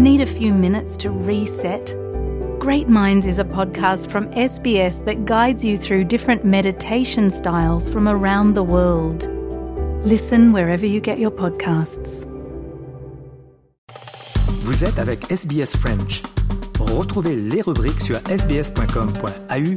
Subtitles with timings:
[0.00, 1.94] Need a few minutes to reset?
[2.58, 8.08] Great Minds is a podcast from SBS that guides you through different meditation styles from
[8.08, 9.28] around the world.
[10.02, 12.24] Listen wherever you get your podcasts.
[14.62, 16.22] Vous êtes avec SBS French.
[16.78, 19.74] Retrouvez les rubriques sur sbs.com.au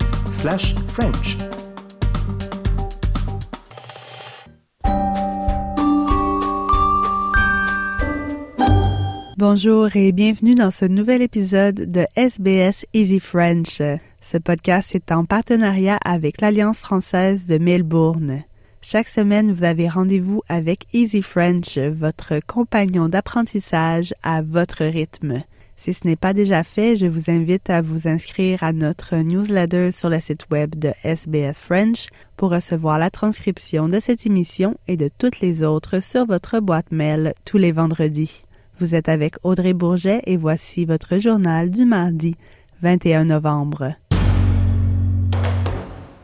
[9.45, 13.81] Bonjour et bienvenue dans ce nouvel épisode de SBS Easy French.
[14.21, 18.43] Ce podcast est en partenariat avec l'Alliance française de Melbourne.
[18.81, 25.43] Chaque semaine, vous avez rendez-vous avec Easy French, votre compagnon d'apprentissage à votre rythme.
[25.75, 29.91] Si ce n'est pas déjà fait, je vous invite à vous inscrire à notre newsletter
[29.91, 34.95] sur le site web de SBS French pour recevoir la transcription de cette émission et
[34.95, 38.45] de toutes les autres sur votre boîte mail tous les vendredis.
[38.79, 42.35] Vous êtes avec Audrey Bourget et voici votre journal du mardi
[42.81, 43.93] 21 novembre.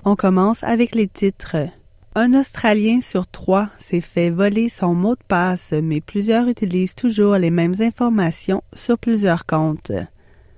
[0.03, 1.57] On commence avec les titres.
[2.15, 7.35] Un Australien sur trois s'est fait voler son mot de passe, mais plusieurs utilisent toujours
[7.35, 9.91] les mêmes informations sur plusieurs comptes.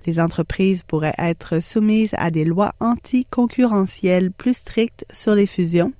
[0.06, 5.92] Les entreprises pourraient être soumises à des lois anticoncurrentielles plus strictes sur les fusions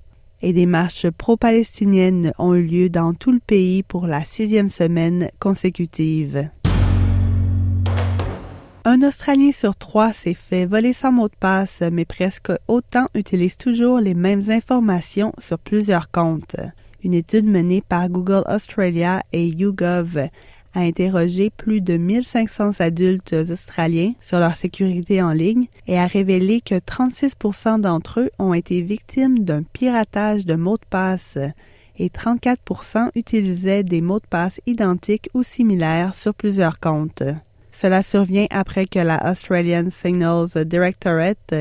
[0.43, 5.31] et des marches pro-palestiniennes ont eu lieu dans tout le pays pour la sixième semaine
[5.39, 6.51] consécutive.
[8.85, 13.57] Un Australien sur trois s'est fait voler son mot de passe, mais presque autant utilisent
[13.57, 16.57] toujours les mêmes informations sur plusieurs comptes.
[17.05, 20.29] Une étude menée par Google Australia et YouGov
[20.75, 26.61] a interrogé plus de 1500 adultes australiens sur leur sécurité en ligne et a révélé
[26.61, 31.39] que 36% d'entre eux ont été victimes d'un piratage de mots de passe
[31.99, 37.23] et 34% utilisaient des mots de passe identiques ou similaires sur plusieurs comptes.
[37.73, 41.55] Cela survient après que la Australian Signals Directorate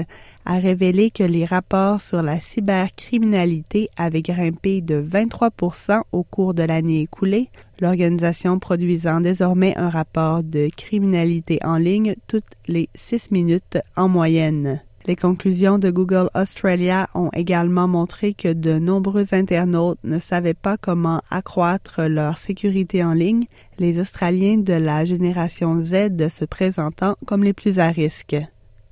[0.45, 6.63] a révélé que les rapports sur la cybercriminalité avaient grimpé de 23% au cours de
[6.63, 7.49] l'année écoulée,
[7.81, 14.81] l'organisation produisant désormais un rapport de criminalité en ligne toutes les six minutes en moyenne.
[15.07, 20.77] Les conclusions de Google Australia ont également montré que de nombreux internautes ne savaient pas
[20.77, 23.45] comment accroître leur sécurité en ligne,
[23.79, 28.35] les Australiens de la génération Z se présentant comme les plus à risque.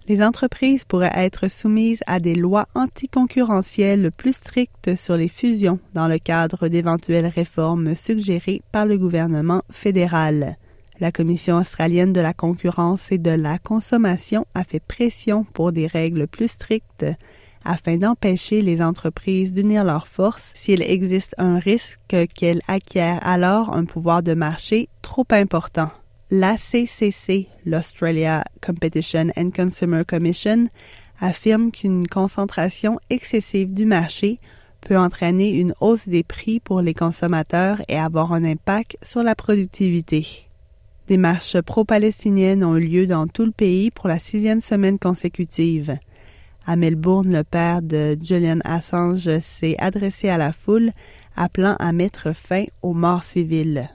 [0.09, 6.07] Les entreprises pourraient être soumises à des lois anticoncurrentielles plus strictes sur les fusions dans
[6.07, 10.57] le cadre d'éventuelles réformes suggérées par le gouvernement fédéral.
[10.99, 15.85] La Commission australienne de la concurrence et de la consommation a fait pression pour des
[15.85, 17.05] règles plus strictes
[17.63, 21.99] afin d'empêcher les entreprises d'unir leurs forces s'il existe un risque
[22.33, 25.91] qu'elles acquièrent alors un pouvoir de marché trop important.
[26.31, 30.67] L'ACCC, l'Australia Competition and Consumer Commission,
[31.19, 34.39] affirme qu'une concentration excessive du marché
[34.81, 39.33] peut entraîner une hausse des prix pour les consommateurs et avoir un impact sur la
[39.33, 40.47] productivité.
[41.07, 45.97] Des marches pro-palestiniennes ont eu lieu dans tout le pays pour la sixième semaine consécutive.
[46.67, 50.91] À Melbourne, le père de Julian Assange s'est adressé à la foule,
[51.35, 53.89] appelant à mettre fin aux morts civiles.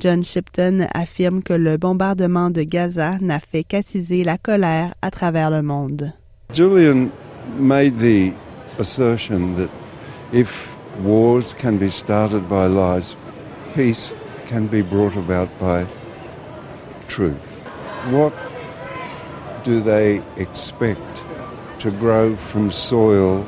[0.00, 5.50] John Shipton affirme que le bombardement de Gaza n'a fait qu'attiser la colère à travers
[5.50, 6.12] le monde.
[6.52, 7.10] Julian
[7.58, 8.32] made the
[8.78, 9.70] assertion that
[10.32, 13.16] if wars can be started by lies,
[13.74, 14.14] peace
[14.46, 15.86] can be brought about by
[17.08, 17.64] truth.
[18.10, 18.34] What
[19.64, 21.24] do they expect
[21.80, 23.44] to grow from soil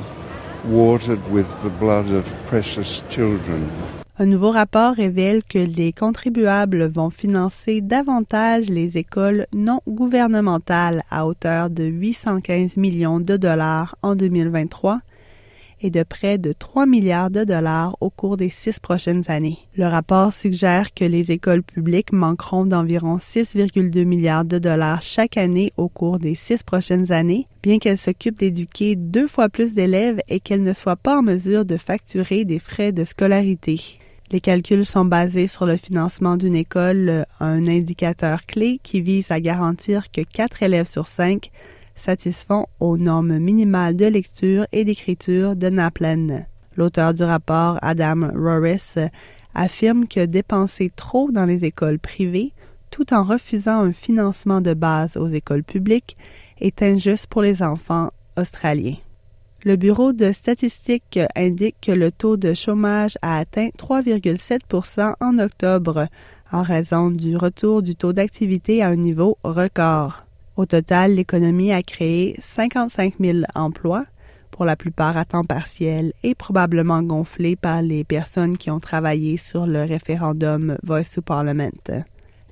[0.65, 3.71] watered with the blood of precious children?
[4.19, 11.27] Un nouveau rapport révèle que les contribuables vont financer davantage les écoles non gouvernementales à
[11.27, 15.01] hauteur de 815 millions de dollars en 2023
[15.81, 19.59] et de près de 3 milliards de dollars au cours des six prochaines années.
[19.75, 25.73] Le rapport suggère que les écoles publiques manqueront d'environ 6,2 milliards de dollars chaque année
[25.77, 30.39] au cours des six prochaines années, bien qu'elles s'occupent d'éduquer deux fois plus d'élèves et
[30.39, 33.99] qu'elles ne soient pas en mesure de facturer des frais de scolarité.
[34.29, 39.39] Les calculs sont basés sur le financement d'une école, un indicateur clé qui vise à
[39.39, 41.49] garantir que quatre élèves sur cinq
[41.95, 46.45] satisfont aux normes minimales de lecture et d'écriture de NAPLAN.
[46.75, 48.95] L'auteur du rapport, Adam Rorris,
[49.55, 52.51] affirme que dépenser trop dans les écoles privées,
[52.91, 56.17] tout en refusant un financement de base aux écoles publiques,
[56.59, 58.97] est injuste pour les enfants australiens.
[59.67, 66.07] Le Bureau de statistiques indique que le taux de chômage a atteint 3,7 en octobre,
[66.53, 70.23] en raison du retour du taux d'activité à un niveau record.
[70.55, 74.05] Au total, l'économie a créé 55 000 emplois,
[74.51, 79.35] pour la plupart à temps partiel et probablement gonflés par les personnes qui ont travaillé
[79.35, 81.91] sur le référendum Voice to Parliament.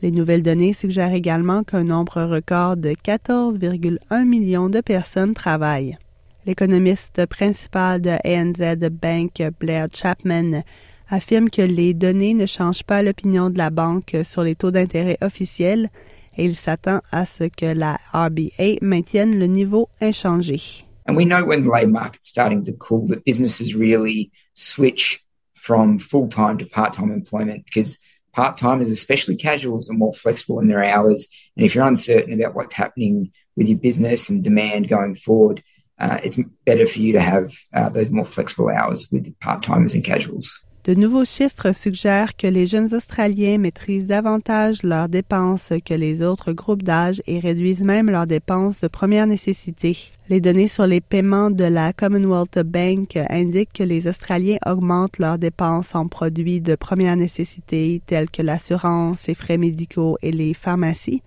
[0.01, 5.97] Les nouvelles données suggèrent également qu'un nombre record de 14,1 millions de personnes travaillent.
[6.45, 10.63] L'économiste principal de ANZ Bank, Blair Chapman,
[11.09, 15.17] affirme que les données ne changent pas l'opinion de la banque sur les taux d'intérêt
[15.21, 15.89] officiels
[16.37, 20.85] et il s'attend à ce que la RBA maintienne le niveau inchangé.
[21.07, 25.21] And we know when the labour market's starting to cool that businesses really switch
[25.55, 27.99] from full-time to part-time employment because
[28.33, 31.27] part-timers, especially casuals, are more flexible in their hours.
[31.57, 35.63] And if you're uncertain about what's happening with your business and demand going forward,
[35.99, 40.03] uh, it's better for you to have uh, those more flexible hours with part-timers and
[40.03, 40.65] casuals.
[40.85, 46.51] De nouveaux chiffres suggèrent que les jeunes Australiens maîtrisent davantage leurs dépenses que les autres
[46.51, 49.97] groupes d'âge et réduisent même leurs dépenses de première nécessité.
[50.29, 55.39] Les données sur les paiements de la Commonwealth Bank indiquent que les Australiens augmentent leurs
[55.39, 61.23] dépenses en produits de première nécessité tels que l'assurance, les frais médicaux et les pharmacies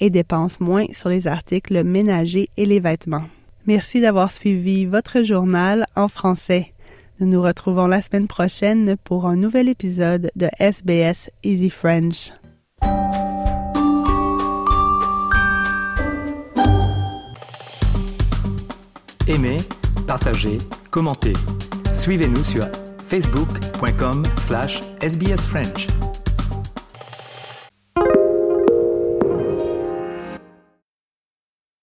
[0.00, 3.26] et dépensent moins sur les articles ménagers et les vêtements.
[3.66, 6.72] Merci d'avoir suivi votre journal en français.
[7.20, 12.32] Nous nous retrouvons la semaine prochaine pour un nouvel épisode de SBS Easy French.
[19.28, 19.58] Aimez,
[20.06, 20.58] partagez,
[20.90, 21.34] commentez.
[21.94, 22.66] Suivez-nous sur
[23.06, 25.86] facebook.com slash sbsfrench.